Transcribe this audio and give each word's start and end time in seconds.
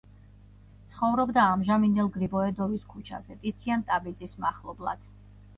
ცხოვრობდა 0.93 1.43
ამჟამინდელ 1.57 2.09
გრიბოედოვის 2.15 2.87
ქუჩაზე, 2.95 3.39
ტიციან 3.45 3.87
ტაბიძის 3.91 4.37
მახლობლად. 4.47 5.07